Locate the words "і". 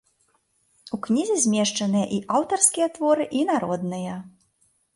2.19-2.19, 3.41-3.45